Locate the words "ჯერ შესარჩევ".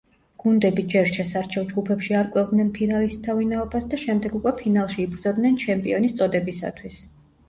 0.91-1.65